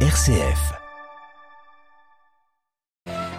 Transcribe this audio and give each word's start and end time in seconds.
RCF. 0.00 0.85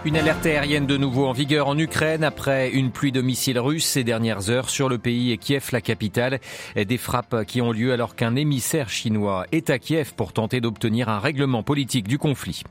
Une 0.04 0.16
alerte 0.16 0.46
aérienne 0.46 0.86
de 0.86 0.96
nouveau 0.96 1.26
en 1.26 1.32
vigueur 1.32 1.66
en 1.66 1.76
Ukraine 1.76 2.22
après 2.22 2.70
une 2.70 2.92
pluie 2.92 3.10
de 3.10 3.20
missiles 3.20 3.58
russes 3.58 3.84
ces 3.84 4.04
dernières 4.04 4.48
heures 4.48 4.70
sur 4.70 4.88
le 4.88 4.96
pays 4.96 5.32
et 5.32 5.38
Kiev, 5.38 5.70
la 5.72 5.80
capitale. 5.80 6.38
Des 6.76 6.96
frappes 6.96 7.44
qui 7.44 7.60
ont 7.60 7.72
lieu 7.72 7.92
alors 7.92 8.14
qu'un 8.14 8.36
émissaire 8.36 8.90
chinois 8.90 9.44
est 9.50 9.70
à 9.70 9.80
Kiev 9.80 10.14
pour 10.14 10.32
tenter 10.32 10.60
d'obtenir 10.60 11.08
un 11.08 11.18
règlement 11.18 11.64
politique 11.64 12.06
du 12.06 12.16
conflit. 12.16 12.62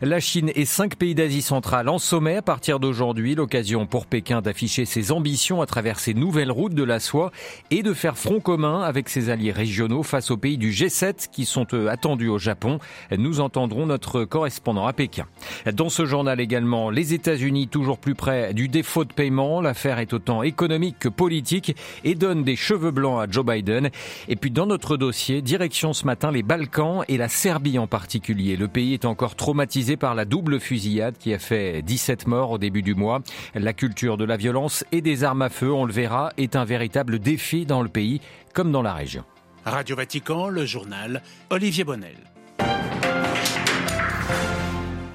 La 0.00 0.20
Chine 0.20 0.50
et 0.54 0.64
cinq 0.64 0.96
pays 0.96 1.14
d'Asie 1.14 1.42
centrale 1.42 1.88
en 1.90 1.98
sommet 1.98 2.36
à 2.36 2.42
partir 2.42 2.80
d'aujourd'hui. 2.80 3.34
L'occasion 3.34 3.86
pour 3.86 4.06
Pékin 4.06 4.40
d'afficher 4.40 4.86
ses 4.86 5.12
ambitions 5.12 5.60
à 5.60 5.66
travers 5.66 6.00
ses 6.00 6.14
nouvelles 6.14 6.50
routes 6.50 6.74
de 6.74 6.82
la 6.84 6.98
soie 6.98 7.30
et 7.70 7.82
de 7.82 7.92
faire 7.92 8.16
front 8.16 8.40
commun 8.40 8.80
avec 8.80 9.10
ses 9.10 9.28
alliés 9.28 9.52
régionaux 9.52 10.02
face 10.02 10.30
aux 10.30 10.38
pays 10.38 10.56
du 10.56 10.70
G7 10.70 11.28
qui 11.30 11.44
sont 11.44 11.74
attendus 11.88 12.30
au 12.30 12.38
Japon. 12.38 12.78
Nous 13.16 13.40
entendrons 13.40 13.84
notre 13.84 14.24
correspondant 14.24 14.86
à 14.86 14.94
Pékin. 14.94 15.26
Dans 15.74 15.90
ce 15.90 16.06
journal 16.06 16.40
également, 16.40 16.70
les 16.88 17.12
États-Unis 17.12 17.68
toujours 17.68 17.98
plus 17.98 18.14
près 18.14 18.54
du 18.54 18.68
défaut 18.68 19.04
de 19.04 19.12
paiement. 19.12 19.60
L'affaire 19.60 19.98
est 19.98 20.14
autant 20.14 20.42
économique 20.42 20.96
que 20.98 21.10
politique 21.10 21.76
et 22.04 22.14
donne 22.14 22.44
des 22.44 22.56
cheveux 22.56 22.92
blancs 22.92 23.20
à 23.20 23.30
Joe 23.30 23.44
Biden. 23.44 23.90
Et 24.28 24.36
puis 24.36 24.50
dans 24.50 24.66
notre 24.66 24.96
dossier, 24.96 25.42
direction 25.42 25.92
ce 25.92 26.06
matin 26.06 26.30
les 26.30 26.42
Balkans 26.42 27.02
et 27.08 27.18
la 27.18 27.28
Serbie 27.28 27.78
en 27.78 27.86
particulier. 27.86 28.56
Le 28.56 28.68
pays 28.68 28.94
est 28.94 29.04
encore 29.04 29.34
traumatisé 29.34 29.98
par 29.98 30.14
la 30.14 30.24
double 30.24 30.60
fusillade 30.60 31.18
qui 31.18 31.34
a 31.34 31.38
fait 31.38 31.82
17 31.82 32.26
morts 32.26 32.52
au 32.52 32.58
début 32.58 32.82
du 32.82 32.94
mois. 32.94 33.20
La 33.54 33.74
culture 33.74 34.16
de 34.16 34.24
la 34.24 34.38
violence 34.38 34.84
et 34.92 35.02
des 35.02 35.24
armes 35.24 35.42
à 35.42 35.50
feu, 35.50 35.70
on 35.70 35.84
le 35.84 35.92
verra, 35.92 36.32
est 36.38 36.56
un 36.56 36.64
véritable 36.64 37.18
défi 37.18 37.66
dans 37.66 37.82
le 37.82 37.88
pays 37.88 38.22
comme 38.54 38.72
dans 38.72 38.82
la 38.82 38.94
région. 38.94 39.24
Radio 39.64 39.96
Vatican, 39.96 40.48
le 40.48 40.64
journal 40.64 41.22
Olivier 41.50 41.84
Bonnel. 41.84 42.16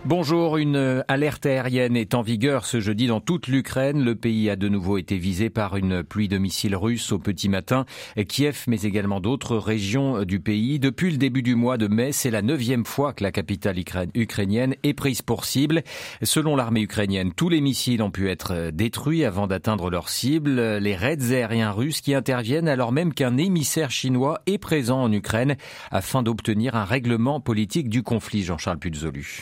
Bonjour, 0.07 0.57
une 0.57 1.03
alerte 1.07 1.47
aérienne 1.47 1.97
est 1.97 2.13
en 2.13 2.21
vigueur 2.21 2.67
ce 2.67 2.79
jeudi 2.79 3.07
dans 3.07 3.21
toute 3.21 3.47
l'Ukraine. 3.47 4.05
Le 4.05 4.13
pays 4.13 4.51
a 4.51 4.55
de 4.55 4.69
nouveau 4.69 4.99
été 4.99 5.17
visé 5.17 5.49
par 5.49 5.77
une 5.77 6.03
pluie 6.03 6.27
de 6.27 6.37
missiles 6.37 6.75
russes 6.75 7.11
au 7.11 7.17
petit 7.17 7.49
matin. 7.49 7.87
Kiev, 8.27 8.65
mais 8.67 8.83
également 8.83 9.19
d'autres 9.19 9.57
régions 9.57 10.23
du 10.23 10.39
pays. 10.39 10.77
Depuis 10.77 11.09
le 11.09 11.17
début 11.17 11.41
du 11.41 11.55
mois 11.55 11.79
de 11.79 11.87
mai, 11.87 12.11
c'est 12.11 12.29
la 12.29 12.43
neuvième 12.43 12.85
fois 12.85 13.13
que 13.13 13.23
la 13.23 13.31
capitale 13.31 13.77
ukrainienne 14.13 14.75
est 14.83 14.93
prise 14.93 15.23
pour 15.23 15.43
cible. 15.43 15.81
Selon 16.21 16.55
l'armée 16.55 16.81
ukrainienne, 16.81 17.33
tous 17.33 17.49
les 17.49 17.59
missiles 17.59 18.03
ont 18.03 18.11
pu 18.11 18.29
être 18.29 18.69
détruits 18.69 19.25
avant 19.25 19.47
d'atteindre 19.47 19.89
leur 19.89 20.09
cible. 20.09 20.77
Les 20.77 20.95
raids 20.95 21.31
aériens 21.31 21.71
russes 21.71 22.01
qui 22.01 22.13
interviennent 22.13 22.69
alors 22.69 22.91
même 22.91 23.11
qu'un 23.11 23.37
émissaire 23.37 23.89
chinois 23.89 24.39
est 24.45 24.59
présent 24.59 25.01
en 25.01 25.11
Ukraine 25.11 25.55
afin 25.89 26.21
d'obtenir 26.21 26.75
un 26.75 26.85
règlement 26.85 27.39
politique 27.39 27.89
du 27.89 28.03
conflit. 28.03 28.43
Jean-Charles 28.43 28.77
Puzolu. 28.77 29.41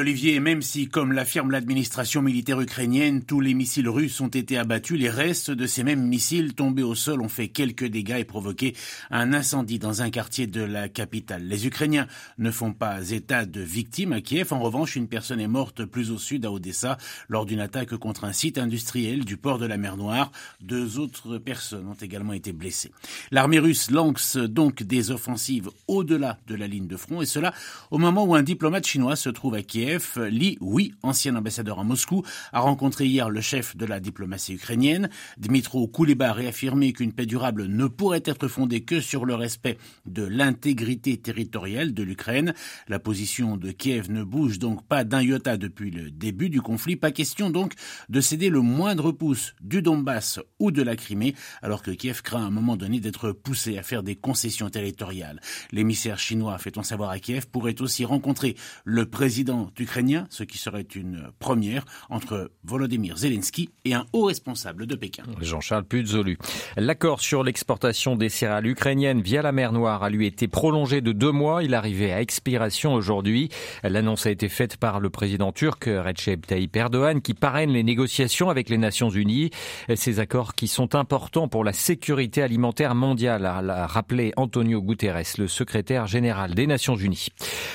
Olivier, 0.00 0.40
même 0.40 0.62
si, 0.62 0.88
comme 0.88 1.12
l'affirme 1.12 1.50
l'administration 1.50 2.22
militaire 2.22 2.60
ukrainienne, 2.60 3.22
tous 3.22 3.40
les 3.40 3.54
missiles 3.54 3.88
russes 3.88 4.20
ont 4.20 4.28
été 4.28 4.58
abattus, 4.58 4.98
les 4.98 5.10
restes 5.10 5.50
de 5.50 5.66
ces 5.66 5.84
mêmes 5.84 6.06
missiles 6.06 6.54
tombés 6.54 6.82
au 6.82 6.94
sol 6.94 7.20
ont 7.20 7.28
fait 7.28 7.48
quelques 7.48 7.84
dégâts 7.84 8.18
et 8.18 8.24
provoqué 8.24 8.74
un 9.10 9.32
incendie 9.32 9.78
dans 9.78 10.02
un 10.02 10.10
quartier 10.10 10.46
de 10.46 10.62
la 10.62 10.88
capitale. 10.88 11.46
Les 11.46 11.66
Ukrainiens 11.66 12.06
ne 12.38 12.50
font 12.50 12.72
pas 12.72 13.10
état 13.10 13.44
de 13.44 13.60
victimes 13.60 14.12
à 14.12 14.20
Kiev. 14.20 14.52
En 14.52 14.60
revanche, 14.60 14.96
une 14.96 15.06
personne 15.06 15.40
est 15.40 15.48
morte 15.48 15.84
plus 15.84 16.10
au 16.10 16.18
sud, 16.18 16.44
à 16.44 16.50
Odessa, 16.50 16.98
lors 17.28 17.46
d'une 17.46 17.60
attaque 17.60 17.96
contre 17.96 18.24
un 18.24 18.32
site 18.32 18.58
industriel 18.58 19.24
du 19.24 19.36
port 19.36 19.58
de 19.58 19.66
la 19.66 19.76
mer 19.76 19.96
Noire. 19.96 20.32
Deux 20.60 20.98
autres 20.98 21.38
personnes 21.38 21.86
ont 21.88 21.94
également 21.94 22.32
été 22.32 22.52
blessées. 22.52 22.92
L'armée 23.30 23.58
russe 23.58 23.90
lance 23.90 24.36
donc 24.36 24.82
des 24.82 25.10
offensives 25.10 25.70
au-delà 25.88 26.38
de 26.46 26.54
la 26.54 26.66
ligne 26.66 26.86
de 26.86 26.96
front, 26.96 27.22
et 27.22 27.26
cela 27.26 27.54
au 27.90 27.98
moment 27.98 28.24
où 28.24 28.34
un 28.34 28.42
diplomate 28.42 28.86
chinois 28.86 29.16
se 29.16 29.28
trouve 29.28 29.54
à 29.54 29.62
Kiev 29.62 29.83
Kiev, 29.84 30.18
Li 30.30 30.56
oui, 30.62 30.94
ancien 31.02 31.36
ambassadeur 31.36 31.78
à 31.78 31.84
Moscou, 31.84 32.22
a 32.52 32.60
rencontré 32.60 33.04
hier 33.04 33.28
le 33.28 33.42
chef 33.42 33.76
de 33.76 33.84
la 33.84 34.00
diplomatie 34.00 34.54
ukrainienne. 34.54 35.10
Dmitro 35.36 35.86
Kuleba 35.88 36.30
a 36.30 36.32
réaffirmé 36.32 36.94
qu'une 36.94 37.12
paix 37.12 37.26
durable 37.26 37.66
ne 37.66 37.86
pourrait 37.86 38.22
être 38.24 38.48
fondée 38.48 38.80
que 38.80 39.02
sur 39.02 39.26
le 39.26 39.34
respect 39.34 39.76
de 40.06 40.22
l'intégrité 40.22 41.18
territoriale 41.18 41.92
de 41.92 42.02
l'Ukraine. 42.02 42.54
La 42.88 42.98
position 42.98 43.58
de 43.58 43.72
Kiev 43.72 44.10
ne 44.10 44.22
bouge 44.22 44.58
donc 44.58 44.86
pas 44.86 45.04
d'un 45.04 45.20
iota 45.20 45.58
depuis 45.58 45.90
le 45.90 46.10
début 46.10 46.48
du 46.48 46.62
conflit. 46.62 46.96
Pas 46.96 47.10
question 47.10 47.50
donc 47.50 47.74
de 48.08 48.22
céder 48.22 48.48
le 48.48 48.62
moindre 48.62 49.12
pouce 49.12 49.54
du 49.60 49.82
Donbass 49.82 50.40
ou 50.58 50.70
de 50.70 50.80
la 50.80 50.96
Crimée, 50.96 51.34
alors 51.60 51.82
que 51.82 51.90
Kiev 51.90 52.22
craint 52.22 52.42
à 52.42 52.46
un 52.46 52.50
moment 52.50 52.78
donné 52.78 53.00
d'être 53.00 53.32
poussé 53.32 53.76
à 53.76 53.82
faire 53.82 54.02
des 54.02 54.16
concessions 54.16 54.70
territoriales. 54.70 55.42
L'émissaire 55.72 56.18
chinois, 56.18 56.56
fait-on 56.56 56.82
savoir 56.82 57.10
à 57.10 57.18
Kiev, 57.18 57.48
pourrait 57.48 57.82
aussi 57.82 58.06
rencontrer 58.06 58.56
le 58.86 59.04
président 59.04 59.73
ukrainien, 59.78 60.26
ce 60.30 60.44
qui 60.44 60.58
serait 60.58 60.86
une 60.94 61.30
première 61.38 61.84
entre 62.10 62.50
Volodymyr 62.64 63.16
Zelensky 63.16 63.70
et 63.84 63.94
un 63.94 64.06
haut 64.12 64.24
responsable 64.24 64.86
de 64.86 64.94
Pékin. 64.94 65.24
Jean-Charles 65.40 65.84
Puzolu. 65.84 66.38
L'accord 66.76 67.20
sur 67.20 67.42
l'exportation 67.42 68.16
des 68.16 68.28
céréales 68.28 68.66
ukrainiennes 68.66 69.20
via 69.20 69.42
la 69.42 69.52
mer 69.52 69.72
Noire 69.72 70.02
a 70.02 70.10
lui 70.10 70.26
été 70.26 70.48
prolongé 70.48 71.00
de 71.00 71.12
deux 71.12 71.32
mois. 71.32 71.62
Il 71.62 71.74
arrivait 71.74 72.12
à 72.12 72.20
expiration 72.20 72.94
aujourd'hui. 72.94 73.48
L'annonce 73.82 74.26
a 74.26 74.30
été 74.30 74.48
faite 74.48 74.76
par 74.76 75.00
le 75.00 75.10
président 75.10 75.52
turc 75.52 75.84
Recep 75.86 76.46
Tayyip 76.46 76.76
Erdogan 76.76 77.20
qui 77.20 77.34
parraine 77.34 77.70
les 77.70 77.82
négociations 77.82 78.50
avec 78.50 78.68
les 78.68 78.78
Nations 78.78 79.10
Unies. 79.10 79.50
Ces 79.94 80.20
accords 80.20 80.54
qui 80.54 80.68
sont 80.68 80.94
importants 80.94 81.48
pour 81.48 81.64
la 81.64 81.72
sécurité 81.72 82.42
alimentaire 82.42 82.94
mondiale, 82.94 83.46
a 83.46 83.86
rappelé 83.86 84.32
Antonio 84.36 84.82
Guterres, 84.82 85.22
le 85.38 85.48
secrétaire 85.48 86.06
général 86.06 86.54
des 86.54 86.66
Nations 86.66 86.96
Unies. 86.96 87.28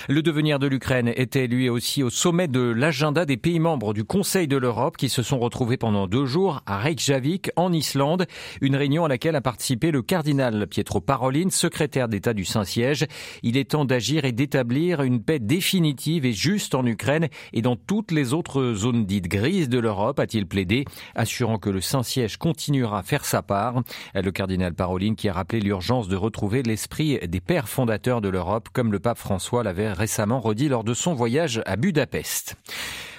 Le 0.07 0.21
devenir 0.21 0.59
de 0.59 0.67
l'Ukraine 0.67 1.11
était 1.15 1.47
lui 1.47 1.69
aussi 1.69 1.88
aussi 1.89 2.03
au 2.03 2.11
sommet 2.11 2.47
de 2.47 2.59
l'agenda 2.59 3.25
des 3.25 3.37
pays 3.37 3.59
membres 3.59 3.95
du 3.95 4.03
Conseil 4.03 4.47
de 4.47 4.57
l'Europe 4.57 4.95
qui 4.95 5.09
se 5.09 5.23
sont 5.23 5.39
retrouvés 5.39 5.77
pendant 5.77 6.05
deux 6.05 6.27
jours 6.27 6.61
à 6.67 6.77
Reykjavik, 6.77 7.49
en 7.55 7.73
Islande. 7.73 8.27
Une 8.61 8.75
réunion 8.75 9.05
à 9.05 9.07
laquelle 9.07 9.35
a 9.35 9.41
participé 9.41 9.89
le 9.89 10.03
cardinal 10.03 10.67
Pietro 10.67 11.01
Parolin, 11.01 11.49
secrétaire 11.49 12.07
d'État 12.07 12.35
du 12.35 12.45
Saint-Siège. 12.45 13.07
Il 13.41 13.57
est 13.57 13.71
temps 13.71 13.85
d'agir 13.85 14.23
et 14.23 14.31
d'établir 14.33 15.01
une 15.01 15.23
paix 15.23 15.39
définitive 15.39 16.27
et 16.27 16.31
juste 16.31 16.75
en 16.75 16.85
Ukraine 16.85 17.27
et 17.53 17.63
dans 17.63 17.75
toutes 17.75 18.11
les 18.11 18.33
autres 18.33 18.73
zones 18.73 19.07
dites 19.07 19.27
grises 19.27 19.69
de 19.69 19.79
l'Europe, 19.79 20.19
a-t-il 20.19 20.45
plaidé, 20.45 20.85
assurant 21.15 21.57
que 21.57 21.71
le 21.71 21.81
Saint-Siège 21.81 22.37
continuera 22.37 22.99
à 22.99 23.03
faire 23.03 23.25
sa 23.25 23.41
part. 23.41 23.81
Le 24.13 24.29
cardinal 24.29 24.75
Parolin 24.75 25.15
qui 25.15 25.27
a 25.27 25.33
rappelé 25.33 25.59
l'urgence 25.59 26.07
de 26.07 26.15
retrouver 26.15 26.61
l'esprit 26.61 27.17
des 27.27 27.41
pères 27.41 27.67
fondateurs 27.67 28.21
de 28.21 28.29
l'Europe, 28.29 28.69
comme 28.73 28.91
le 28.91 28.99
pape 28.99 29.17
François 29.17 29.63
l'avait 29.63 29.91
récemment 29.91 30.39
redit 30.39 30.67
lors 30.67 30.83
de 30.83 30.93
son 30.93 31.15
voyage 31.15 31.63
à 31.65 31.78
Budapest. 31.79 32.55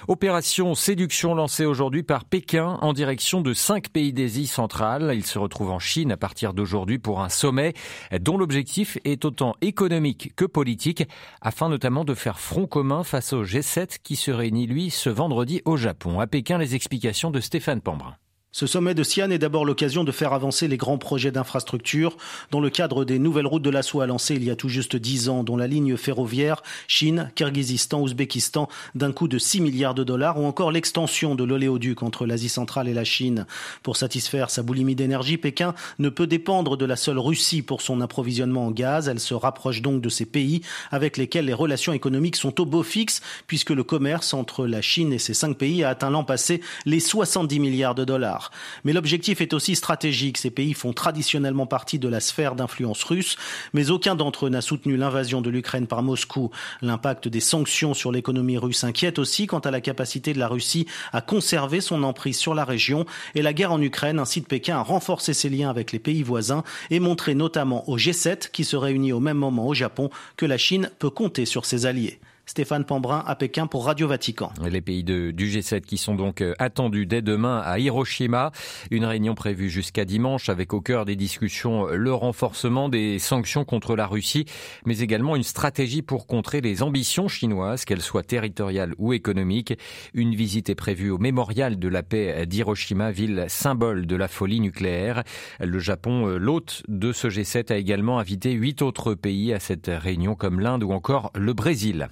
Opération 0.07 0.75
séduction 0.75 1.33
lancée 1.33 1.65
aujourd'hui 1.65 2.03
par 2.03 2.25
Pékin 2.25 2.77
en 2.81 2.93
direction 2.93 3.41
de 3.41 3.53
cinq 3.53 3.89
pays 3.89 4.13
d'Asie 4.13 4.45
centrale. 4.45 5.11
Il 5.15 5.25
se 5.25 5.39
retrouve 5.39 5.71
en 5.71 5.79
Chine 5.79 6.11
à 6.11 6.17
partir 6.17 6.53
d'aujourd'hui 6.53 6.99
pour 6.99 7.21
un 7.21 7.29
sommet 7.29 7.73
dont 8.19 8.37
l'objectif 8.37 8.99
est 9.03 9.25
autant 9.25 9.55
économique 9.61 10.33
que 10.35 10.45
politique 10.45 11.07
afin 11.41 11.69
notamment 11.69 12.05
de 12.05 12.13
faire 12.13 12.39
front 12.39 12.67
commun 12.67 13.03
face 13.03 13.33
au 13.33 13.43
G7 13.43 13.97
qui 14.03 14.15
se 14.15 14.31
réunit 14.31 14.67
lui 14.67 14.91
ce 14.91 15.09
vendredi 15.09 15.61
au 15.65 15.75
Japon. 15.75 16.19
À 16.19 16.27
Pékin, 16.27 16.57
les 16.57 16.75
explications 16.75 17.31
de 17.31 17.39
Stéphane 17.39 17.81
Pambrin. 17.81 18.15
Ce 18.53 18.67
sommet 18.67 18.93
de 18.93 19.03
Xi'an 19.03 19.31
est 19.31 19.37
d'abord 19.37 19.63
l'occasion 19.63 20.03
de 20.03 20.11
faire 20.11 20.33
avancer 20.33 20.67
les 20.67 20.75
grands 20.75 20.97
projets 20.97 21.31
d'infrastructure 21.31 22.17
dans 22.51 22.59
le 22.59 22.69
cadre 22.69 23.05
des 23.05 23.17
nouvelles 23.17 23.47
routes 23.47 23.63
de 23.63 23.69
la 23.69 23.81
soie 23.81 24.05
lancées 24.07 24.35
il 24.35 24.43
y 24.43 24.49
a 24.49 24.57
tout 24.57 24.67
juste 24.67 24.97
dix 24.97 25.29
ans, 25.29 25.45
dont 25.45 25.55
la 25.55 25.67
ligne 25.67 25.95
ferroviaire 25.95 26.61
Chine, 26.85 27.31
Kirghizistan, 27.35 28.01
Ouzbékistan 28.01 28.67
d'un 28.93 29.13
coût 29.13 29.29
de 29.29 29.37
6 29.37 29.61
milliards 29.61 29.93
de 29.93 30.03
dollars, 30.03 30.37
ou 30.37 30.45
encore 30.45 30.73
l'extension 30.73 31.33
de 31.33 31.45
l'oléoduc 31.45 32.03
entre 32.03 32.25
l'Asie 32.25 32.49
centrale 32.49 32.89
et 32.89 32.93
la 32.93 33.05
Chine. 33.05 33.45
Pour 33.83 33.95
satisfaire 33.95 34.49
sa 34.49 34.63
boulimie 34.63 34.95
d'énergie, 34.95 35.37
Pékin 35.37 35.73
ne 35.99 36.09
peut 36.09 36.27
dépendre 36.27 36.75
de 36.75 36.85
la 36.85 36.97
seule 36.97 37.19
Russie 37.19 37.61
pour 37.61 37.81
son 37.81 38.01
approvisionnement 38.01 38.65
en 38.65 38.71
gaz. 38.71 39.07
Elle 39.07 39.21
se 39.21 39.33
rapproche 39.33 39.81
donc 39.81 40.01
de 40.01 40.09
ces 40.09 40.25
pays 40.25 40.59
avec 40.91 41.15
lesquels 41.15 41.45
les 41.45 41.53
relations 41.53 41.93
économiques 41.93 42.35
sont 42.35 42.59
au 42.59 42.65
beau 42.65 42.83
fixe, 42.83 43.21
puisque 43.47 43.69
le 43.69 43.85
commerce 43.85 44.33
entre 44.33 44.67
la 44.67 44.81
Chine 44.81 45.13
et 45.13 45.19
ces 45.19 45.33
cinq 45.33 45.57
pays 45.57 45.85
a 45.85 45.89
atteint 45.89 46.09
l'an 46.09 46.25
passé 46.25 46.59
les 46.85 46.99
70 46.99 47.61
milliards 47.61 47.95
de 47.95 48.03
dollars. 48.03 48.40
Mais 48.83 48.93
l'objectif 48.93 49.41
est 49.41 49.53
aussi 49.53 49.75
stratégique. 49.75 50.37
Ces 50.37 50.51
pays 50.51 50.73
font 50.73 50.93
traditionnellement 50.93 51.67
partie 51.67 51.99
de 51.99 52.07
la 52.07 52.19
sphère 52.19 52.55
d'influence 52.55 53.03
russe, 53.03 53.35
mais 53.73 53.91
aucun 53.91 54.15
d'entre 54.15 54.47
eux 54.47 54.49
n'a 54.49 54.61
soutenu 54.61 54.97
l'invasion 54.97 55.41
de 55.41 55.49
l'Ukraine 55.49 55.87
par 55.87 56.01
Moscou. 56.01 56.51
L'impact 56.81 57.27
des 57.27 57.39
sanctions 57.39 57.93
sur 57.93 58.11
l'économie 58.11 58.57
russe 58.57 58.83
inquiète 58.83 59.19
aussi 59.19 59.47
quant 59.47 59.59
à 59.59 59.71
la 59.71 59.81
capacité 59.81 60.33
de 60.33 60.39
la 60.39 60.47
Russie 60.47 60.87
à 61.13 61.21
conserver 61.21 61.81
son 61.81 62.03
emprise 62.03 62.37
sur 62.37 62.53
la 62.53 62.65
région 62.65 63.05
et 63.35 63.41
la 63.41 63.53
guerre 63.53 63.71
en 63.71 63.81
Ukraine 63.81 64.19
incite 64.19 64.47
Pékin 64.47 64.77
à 64.77 64.81
renforcer 64.81 65.33
ses 65.33 65.49
liens 65.49 65.69
avec 65.69 65.91
les 65.91 65.99
pays 65.99 66.23
voisins 66.23 66.63
et 66.89 66.99
montrer 66.99 67.35
notamment 67.35 67.87
au 67.89 67.97
G7 67.97 68.51
qui 68.51 68.63
se 68.63 68.75
réunit 68.75 69.13
au 69.13 69.19
même 69.19 69.37
moment 69.37 69.67
au 69.67 69.73
Japon 69.73 70.09
que 70.37 70.45
la 70.45 70.57
Chine 70.57 70.89
peut 70.99 71.09
compter 71.09 71.45
sur 71.45 71.65
ses 71.65 71.85
alliés. 71.85 72.19
Stéphane 72.45 72.85
Pambrin 72.85 73.23
à 73.25 73.35
Pékin 73.35 73.67
pour 73.67 73.85
Radio 73.85 74.07
Vatican. 74.07 74.51
Les 74.69 74.81
pays 74.81 75.03
du 75.03 75.33
G7 75.33 75.81
qui 75.81 75.97
sont 75.97 76.15
donc 76.15 76.41
euh, 76.41 76.53
attendus 76.59 77.05
dès 77.05 77.21
demain 77.21 77.61
à 77.63 77.79
Hiroshima. 77.79 78.51
Une 78.89 79.05
réunion 79.05 79.35
prévue 79.35 79.69
jusqu'à 79.69 80.05
dimanche 80.05 80.49
avec 80.49 80.73
au 80.73 80.81
cœur 80.81 81.05
des 81.05 81.15
discussions 81.15 81.87
le 81.87 82.13
renforcement 82.13 82.89
des 82.89 83.19
sanctions 83.19 83.63
contre 83.63 83.95
la 83.95 84.07
Russie, 84.07 84.45
mais 84.85 84.99
également 84.99 85.35
une 85.35 85.43
stratégie 85.43 86.01
pour 86.01 86.27
contrer 86.27 86.61
les 86.61 86.83
ambitions 86.83 87.27
chinoises, 87.27 87.85
qu'elles 87.85 88.01
soient 88.01 88.23
territoriales 88.23 88.93
ou 88.97 89.13
économiques. 89.13 89.77
Une 90.13 90.35
visite 90.35 90.69
est 90.69 90.75
prévue 90.75 91.09
au 91.09 91.17
mémorial 91.17 91.79
de 91.79 91.87
la 91.87 92.03
paix 92.03 92.45
d'Hiroshima, 92.45 93.11
ville 93.11 93.45
symbole 93.47 94.05
de 94.05 94.15
la 94.15 94.27
folie 94.27 94.59
nucléaire. 94.59 95.23
Le 95.59 95.79
Japon, 95.79 96.27
euh, 96.27 96.37
l'hôte 96.37 96.83
de 96.87 97.11
ce 97.11 97.27
G7, 97.27 97.71
a 97.71 97.77
également 97.77 98.19
invité 98.19 98.51
huit 98.51 98.81
autres 98.81 99.13
pays 99.13 99.53
à 99.53 99.59
cette 99.59 99.89
réunion 99.89 100.35
comme 100.35 100.59
l'Inde 100.59 100.83
ou 100.83 100.91
encore 100.91 101.31
le 101.35 101.53
Brésil. 101.53 102.09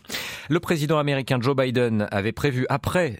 Le 0.49 0.59
président 0.59 0.97
américain 0.97 1.37
Joe 1.39 1.55
Biden 1.55 2.07
avait 2.11 2.31
prévu 2.31 2.65
après 2.69 3.19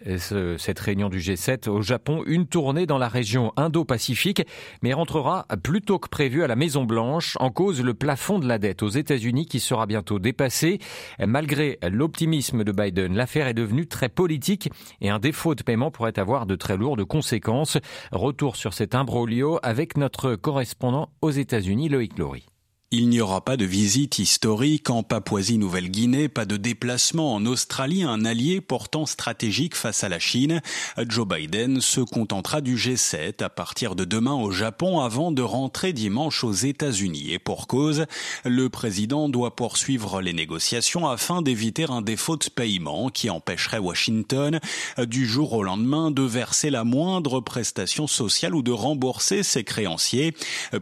cette 0.58 0.80
réunion 0.80 1.10
du 1.10 1.20
G7 1.20 1.70
au 1.70 1.82
Japon 1.82 2.24
une 2.26 2.48
tournée 2.48 2.86
dans 2.86 2.98
la 2.98 3.08
région 3.08 3.54
Indo-Pacifique, 3.56 4.46
mais 4.82 4.94
rentrera 4.94 5.46
plus 5.64 5.82
tôt 5.82 6.00
que 6.00 6.10
prévu 6.10 6.44
à 6.44 6.48
la 6.48 6.56
Maison 6.56 6.86
Blanche 6.86 7.38
en 7.40 7.52
cause 7.52 7.82
le 7.82 7.94
plafond 7.94 8.40
de 8.40 8.48
la 8.48 8.58
dette 8.58 8.84
aux 8.84 8.90
États-Unis 8.90 9.46
qui 9.46 9.60
sera 9.60 9.86
bientôt 9.86 10.20
dépassé. 10.20 10.80
Malgré 11.20 11.78
l'optimisme 11.84 12.64
de 12.64 12.72
Biden, 12.72 13.16
l'affaire 13.16 13.48
est 13.48 13.54
devenue 13.54 13.88
très 13.88 14.10
politique 14.10 14.70
et 15.02 15.10
un 15.10 15.20
défaut 15.20 15.56
de 15.56 15.64
paiement 15.64 15.92
pourrait 15.92 16.18
avoir 16.18 16.46
de 16.46 16.56
très 16.56 16.78
lourdes 16.78 17.06
conséquences. 17.06 17.78
Retour 18.12 18.56
sur 18.56 18.74
cet 18.74 18.96
imbroglio 18.96 19.60
avec 19.62 19.98
notre 19.98 20.36
correspondant 20.36 21.10
aux 21.22 21.32
États-Unis, 21.32 21.90
Loïc 21.90 22.18
Laurie. 22.18 22.48
Il 22.92 23.08
n'y 23.10 23.22
aura 23.22 23.46
pas 23.46 23.56
de 23.56 23.66
visite 23.66 24.18
historique 24.18 24.90
en 24.90 25.04
Papouasie-Nouvelle-Guinée, 25.04 26.28
pas 26.28 26.46
de 26.46 26.58
déplacement 26.58 27.36
en 27.36 27.46
Australie, 27.46 28.02
un 28.02 28.26
allié 28.26 28.62
portant 28.62 29.06
stratégique 29.06 29.76
face 29.76 30.04
à 30.04 30.10
la 30.10 30.18
Chine. 30.18 30.60
Joe 30.98 31.28
Biden 31.28 31.82
se 31.82 32.02
contentera 32.02 32.62
du 32.62 32.78
G7 32.78 33.44
à 33.44 33.50
partir 33.50 33.94
de 33.94 34.06
demain 34.06 34.34
au 34.34 34.50
Japon 34.50 35.02
avant 35.02 35.32
de 35.32 35.44
rentrer 35.44 35.94
dimanche 35.94 36.44
aux 36.44 36.52
États-Unis. 36.52 37.28
Et 37.30 37.38
pour 37.38 37.68
cause, 37.68 38.08
le 38.44 38.70
président 38.70 39.30
doit 39.30 39.56
poursuivre 39.56 40.20
les 40.20 40.34
négociations 40.34 41.08
afin 41.08 41.44
d'éviter 41.44 41.86
un 41.92 42.02
défaut 42.02 42.38
de 42.38 42.50
paiement 42.50 43.10
qui 43.10 43.30
empêcherait 43.30 43.78
Washington 43.78 44.60
du 44.98 45.28
jour 45.28 45.54
au 45.54 45.62
lendemain 45.62 46.10
de 46.10 46.24
verser 46.24 46.72
la 46.72 46.84
moindre 46.84 47.40
prestation 47.40 48.08
sociale 48.08 48.56
ou 48.56 48.64
de 48.64 48.72
rembourser 48.72 49.44
ses 49.44 49.64
créanciers. 49.64 50.34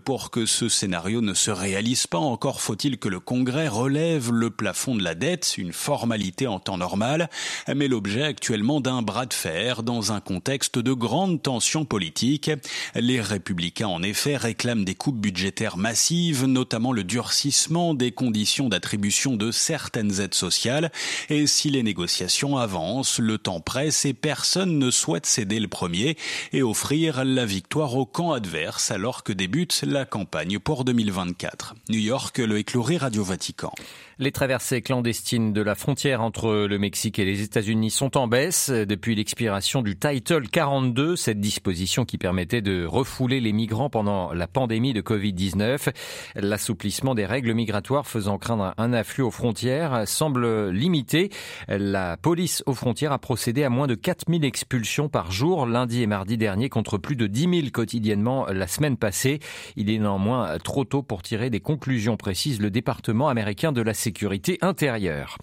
Pour 0.05 0.31
que 0.31 0.45
ce 0.45 0.69
scénario 0.69 1.19
ne 1.19 1.33
se 1.33 1.51
réalise 1.51 1.96
pas, 2.05 2.19
encore 2.19 2.61
faut-il 2.61 2.99
que 2.99 3.09
le 3.09 3.19
Congrès 3.19 3.67
relève 3.67 4.31
le 4.31 4.51
plafond 4.51 4.93
de 4.93 5.03
la 5.03 5.15
dette, 5.15 5.55
une 5.57 5.73
formalité 5.73 6.45
en 6.45 6.59
temps 6.59 6.77
normal, 6.77 7.29
mais 7.73 7.87
l'objet 7.87 8.23
actuellement 8.23 8.81
d'un 8.81 9.01
bras 9.01 9.25
de 9.25 9.33
fer 9.33 9.81
dans 9.81 10.11
un 10.11 10.19
contexte 10.19 10.77
de 10.77 10.93
grande 10.93 11.41
tension 11.41 11.85
politique. 11.85 12.51
Les 12.93 13.21
républicains, 13.21 13.87
en 13.87 14.03
effet, 14.03 14.37
réclament 14.37 14.83
des 14.83 14.95
coupes 14.95 15.19
budgétaires 15.19 15.77
massives, 15.77 16.45
notamment 16.45 16.91
le 16.91 17.03
durcissement 17.03 17.93
des 17.93 18.11
conditions 18.11 18.69
d'attribution 18.69 19.35
de 19.35 19.51
certaines 19.51 20.19
aides 20.19 20.35
sociales. 20.35 20.91
Et 21.29 21.47
si 21.47 21.69
les 21.69 21.83
négociations 21.83 22.57
avancent, 22.57 23.19
le 23.19 23.37
temps 23.37 23.61
presse 23.61 24.05
et 24.05 24.13
personne 24.13 24.77
ne 24.77 24.91
souhaite 24.91 25.25
céder 25.25 25.59
le 25.59 25.67
premier 25.67 26.17
et 26.51 26.61
offrir 26.61 27.23
la 27.23 27.45
victoire 27.45 27.95
au 27.95 28.05
camp 28.05 28.33
adverse 28.33 28.91
alors 28.91 29.23
que 29.23 29.31
débute 29.31 29.81
la 29.83 30.05
campagne 30.05 30.59
pour 30.59 30.83
2024. 30.83 31.75
New 31.89 31.99
York, 31.99 32.39
le 32.39 32.57
écloury 32.57 32.97
Radio 32.97 33.23
Vatican. 33.23 33.71
Les 34.19 34.31
traversées 34.31 34.81
clandestines 34.81 35.53
de 35.53 35.61
la 35.61 35.75
frontière 35.75 36.23
entre 36.23 36.65
le 36.65 36.79
Mexique 36.79 37.19
et 37.19 37.25
les 37.25 37.43
États-Unis 37.43 37.91
sont 37.91 38.17
en 38.17 38.27
baisse 38.27 38.71
depuis 38.71 39.13
l'expiration 39.13 39.83
du 39.83 39.95
Title 39.95 40.47
42, 40.47 41.15
cette 41.15 41.39
disposition 41.39 42.03
qui 42.03 42.17
permettait 42.17 42.63
de 42.63 42.83
refouler 42.83 43.39
les 43.39 43.53
migrants 43.53 43.91
pendant 43.91 44.33
la 44.33 44.47
pandémie 44.47 44.93
de 44.93 45.01
Covid-19. 45.01 45.89
L'assouplissement 46.33 47.13
des 47.13 47.27
règles 47.27 47.53
migratoires 47.53 48.07
faisant 48.07 48.39
craindre 48.39 48.73
un 48.79 48.91
afflux 48.91 49.21
aux 49.21 49.29
frontières 49.29 50.07
semble 50.07 50.71
limité. 50.71 51.29
La 51.67 52.17
police 52.17 52.63
aux 52.65 52.73
frontières 52.73 53.11
a 53.11 53.19
procédé 53.19 53.63
à 53.63 53.69
moins 53.69 53.85
de 53.85 53.93
4000 53.93 54.45
expulsions 54.45 55.09
par 55.09 55.31
jour 55.31 55.67
lundi 55.67 56.01
et 56.01 56.07
mardi 56.07 56.37
dernier 56.37 56.69
contre 56.69 56.97
plus 56.97 57.17
de 57.17 57.27
10 57.27 57.41
000 57.41 57.53
quotidiennement 57.71 58.47
la 58.47 58.65
semaine 58.65 58.97
passée. 58.97 59.41
Il 59.75 59.91
est 59.91 59.99
néanmoins 59.99 60.57
trop 60.57 60.85
tôt 60.85 61.03
pour 61.03 61.21
tirer 61.21 61.51
des 61.51 61.59
conclusions 61.59 62.17
précises. 62.17 62.59
Le 62.59 62.71
département 62.71 63.29
américain 63.29 63.71
de 63.71 63.83
la 63.83 63.93
sécurité 64.07 64.57
intérieure. 64.61 65.37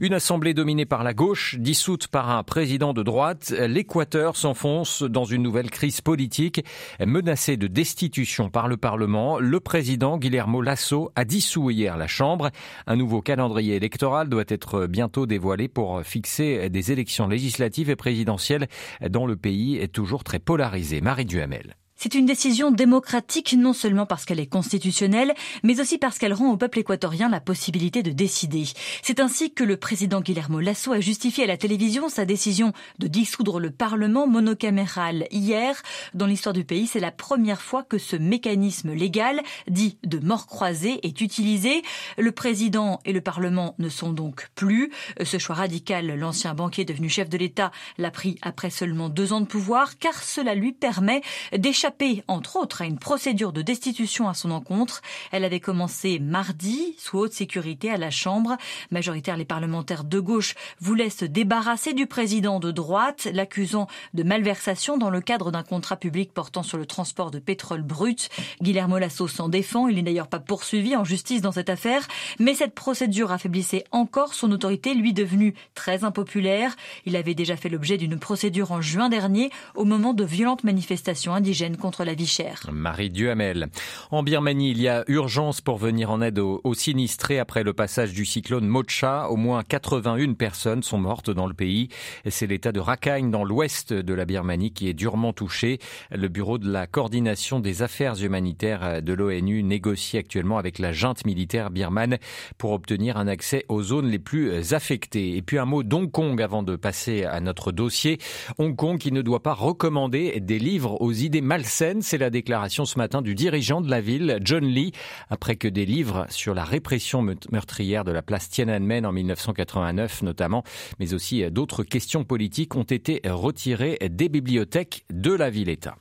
Une 0.00 0.14
assemblée 0.14 0.52
dominée 0.52 0.84
par 0.84 1.04
la 1.04 1.14
gauche, 1.14 1.54
dissoute 1.60 2.08
par 2.08 2.28
un 2.28 2.42
président 2.42 2.92
de 2.92 3.04
droite, 3.04 3.54
l'Équateur 3.68 4.34
s'enfonce 4.34 5.04
dans 5.04 5.24
une 5.24 5.42
nouvelle 5.42 5.70
crise 5.70 6.00
politique. 6.00 6.64
Menacé 6.98 7.56
de 7.56 7.68
destitution 7.68 8.50
par 8.50 8.66
le 8.66 8.76
Parlement, 8.76 9.38
le 9.38 9.60
président 9.60 10.18
Guillermo 10.18 10.60
Lasso 10.60 11.12
a 11.14 11.24
dissous 11.24 11.70
hier 11.70 11.96
la 11.96 12.08
Chambre. 12.08 12.50
Un 12.88 12.96
nouveau 12.96 13.22
calendrier 13.22 13.76
électoral 13.76 14.28
doit 14.28 14.44
être 14.48 14.88
bientôt 14.88 15.26
dévoilé 15.26 15.68
pour 15.68 16.02
fixer 16.02 16.68
des 16.68 16.90
élections 16.90 17.28
législatives 17.28 17.90
et 17.90 17.96
présidentielles 17.96 18.66
dans 19.08 19.24
le 19.24 19.36
pays 19.36 19.76
est 19.76 19.92
toujours 19.92 20.24
très 20.24 20.40
polarisé. 20.40 21.00
Marie 21.00 21.26
Duhamel. 21.26 21.76
C'est 22.02 22.14
une 22.14 22.24
décision 22.24 22.70
démocratique 22.70 23.52
non 23.52 23.74
seulement 23.74 24.06
parce 24.06 24.24
qu'elle 24.24 24.40
est 24.40 24.46
constitutionnelle, 24.46 25.34
mais 25.62 25.82
aussi 25.82 25.98
parce 25.98 26.18
qu'elle 26.18 26.32
rend 26.32 26.50
au 26.50 26.56
peuple 26.56 26.78
équatorien 26.78 27.28
la 27.28 27.40
possibilité 27.40 28.02
de 28.02 28.10
décider. 28.10 28.64
C'est 29.02 29.20
ainsi 29.20 29.52
que 29.52 29.64
le 29.64 29.76
président 29.76 30.22
Guillermo 30.22 30.60
Lasso 30.60 30.92
a 30.92 31.00
justifié 31.00 31.44
à 31.44 31.46
la 31.46 31.58
télévision 31.58 32.08
sa 32.08 32.24
décision 32.24 32.72
de 32.98 33.06
dissoudre 33.06 33.60
le 33.60 33.70
Parlement 33.70 34.26
monocaméral 34.26 35.26
hier. 35.30 35.82
Dans 36.14 36.24
l'histoire 36.24 36.54
du 36.54 36.64
pays, 36.64 36.86
c'est 36.86 37.00
la 37.00 37.10
première 37.10 37.60
fois 37.60 37.82
que 37.82 37.98
ce 37.98 38.16
mécanisme 38.16 38.94
légal, 38.94 39.42
dit 39.68 39.98
de 40.02 40.20
mort 40.20 40.46
croisée, 40.46 41.06
est 41.06 41.20
utilisé. 41.20 41.82
Le 42.16 42.32
président 42.32 43.00
et 43.04 43.12
le 43.12 43.20
Parlement 43.20 43.74
ne 43.78 43.90
sont 43.90 44.14
donc 44.14 44.48
plus. 44.54 44.90
Ce 45.22 45.36
choix 45.36 45.56
radical, 45.56 46.06
l'ancien 46.18 46.54
banquier 46.54 46.86
devenu 46.86 47.10
chef 47.10 47.28
de 47.28 47.36
l'État 47.36 47.70
l'a 47.98 48.10
pris 48.10 48.38
après 48.40 48.70
seulement 48.70 49.10
deux 49.10 49.34
ans 49.34 49.42
de 49.42 49.46
pouvoir, 49.46 49.98
car 49.98 50.22
cela 50.22 50.54
lui 50.54 50.72
permet 50.72 51.20
d'échapper 51.52 51.89
entre 52.28 52.56
autres, 52.56 52.82
à 52.82 52.86
une 52.86 52.98
procédure 52.98 53.52
de 53.52 53.62
destitution 53.62 54.28
à 54.28 54.34
son 54.34 54.50
encontre. 54.50 55.02
Elle 55.32 55.44
avait 55.44 55.60
commencé 55.60 56.18
mardi, 56.18 56.94
sous 56.98 57.18
haute 57.18 57.32
sécurité, 57.32 57.90
à 57.90 57.96
la 57.96 58.10
Chambre. 58.10 58.56
Majoritaire, 58.90 59.36
les 59.36 59.44
parlementaires 59.44 60.04
de 60.04 60.20
gauche 60.20 60.54
voulaient 60.80 61.10
se 61.10 61.24
débarrasser 61.24 61.92
du 61.92 62.06
président 62.06 62.60
de 62.60 62.70
droite, 62.70 63.28
l'accusant 63.32 63.86
de 64.14 64.22
malversation 64.22 64.98
dans 64.98 65.10
le 65.10 65.20
cadre 65.20 65.50
d'un 65.50 65.62
contrat 65.62 65.96
public 65.96 66.32
portant 66.32 66.62
sur 66.62 66.78
le 66.78 66.86
transport 66.86 67.30
de 67.30 67.38
pétrole 67.38 67.82
brut. 67.82 68.28
Guillermo 68.62 68.98
Lasso 68.98 69.28
s'en 69.28 69.48
défend. 69.48 69.88
Il 69.88 69.96
n'est 69.96 70.02
d'ailleurs 70.02 70.28
pas 70.28 70.40
poursuivi 70.40 70.96
en 70.96 71.04
justice 71.04 71.42
dans 71.42 71.52
cette 71.52 71.70
affaire. 71.70 72.06
Mais 72.38 72.54
cette 72.54 72.74
procédure 72.74 73.32
affaiblissait 73.32 73.84
encore 73.90 74.34
son 74.34 74.50
autorité, 74.52 74.94
lui 74.94 75.12
devenu 75.12 75.54
très 75.74 76.04
impopulaire. 76.04 76.76
Il 77.04 77.16
avait 77.16 77.34
déjà 77.34 77.56
fait 77.56 77.68
l'objet 77.68 77.98
d'une 77.98 78.18
procédure 78.18 78.72
en 78.72 78.80
juin 78.80 79.08
dernier 79.08 79.50
au 79.74 79.84
moment 79.84 80.14
de 80.14 80.24
violentes 80.24 80.64
manifestations 80.64 81.34
indigènes 81.34 81.76
contre 81.80 82.04
la 82.04 82.14
vie 82.14 82.26
chère. 82.26 82.60
Marie 82.70 83.10
Duhamel. 83.10 83.68
En 84.12 84.22
Birmanie, 84.22 84.70
il 84.70 84.80
y 84.80 84.86
a 84.86 85.02
urgence 85.08 85.60
pour 85.60 85.78
venir 85.78 86.10
en 86.10 86.20
aide 86.20 86.38
aux, 86.38 86.60
sinistrés 86.74 87.40
après 87.40 87.64
le 87.64 87.72
passage 87.72 88.12
du 88.12 88.24
cyclone 88.24 88.66
Mocha. 88.66 89.28
Au 89.30 89.36
moins 89.36 89.64
81 89.64 90.34
personnes 90.34 90.82
sont 90.82 90.98
mortes 90.98 91.30
dans 91.30 91.46
le 91.46 91.54
pays. 91.54 91.88
C'est 92.28 92.46
l'état 92.46 92.70
de 92.70 92.78
Rakhine 92.78 93.30
dans 93.30 93.42
l'ouest 93.42 93.92
de 93.92 94.14
la 94.14 94.26
Birmanie 94.26 94.72
qui 94.72 94.88
est 94.88 94.94
durement 94.94 95.32
touché. 95.32 95.78
Le 96.10 96.28
bureau 96.28 96.58
de 96.58 96.70
la 96.70 96.86
coordination 96.86 97.58
des 97.58 97.82
affaires 97.82 98.22
humanitaires 98.22 99.02
de 99.02 99.12
l'ONU 99.12 99.62
négocie 99.62 100.18
actuellement 100.18 100.58
avec 100.58 100.78
la 100.78 100.92
junte 100.92 101.24
militaire 101.24 101.70
birmane 101.70 102.18
pour 102.58 102.72
obtenir 102.72 103.16
un 103.16 103.26
accès 103.26 103.64
aux 103.68 103.82
zones 103.82 104.08
les 104.08 104.18
plus 104.18 104.74
affectées. 104.74 105.36
Et 105.36 105.42
puis 105.42 105.58
un 105.58 105.64
mot 105.64 105.82
d'Hong 105.82 106.10
Kong 106.10 106.40
avant 106.42 106.62
de 106.62 106.76
passer 106.76 107.24
à 107.24 107.40
notre 107.40 107.72
dossier. 107.72 108.18
Hong 108.58 108.76
Kong 108.76 108.98
qui 108.98 109.12
ne 109.12 109.22
doit 109.22 109.42
pas 109.42 109.54
recommander 109.54 110.40
des 110.40 110.58
livres 110.58 111.00
aux 111.00 111.12
idées 111.12 111.40
malsaines 111.40 111.69
c'est 111.70 112.18
la 112.18 112.30
déclaration 112.30 112.84
ce 112.84 112.98
matin 112.98 113.22
du 113.22 113.34
dirigeant 113.34 113.80
de 113.80 113.88
la 113.88 114.00
ville, 114.00 114.38
John 114.42 114.64
Lee, 114.64 114.92
après 115.30 115.54
que 115.54 115.68
des 115.68 115.86
livres 115.86 116.26
sur 116.28 116.52
la 116.52 116.64
répression 116.64 117.22
meurtrière 117.22 118.04
de 118.04 118.10
la 118.10 118.22
place 118.22 118.50
Tiananmen 118.50 119.06
en 119.06 119.12
1989 119.12 120.22
notamment, 120.22 120.64
mais 120.98 121.14
aussi 121.14 121.48
d'autres 121.50 121.84
questions 121.84 122.24
politiques 122.24 122.74
ont 122.74 122.82
été 122.82 123.20
retirés 123.24 123.98
des 124.10 124.28
bibliothèques 124.28 125.04
de 125.10 125.32
la 125.32 125.48
ville-État. 125.48 125.96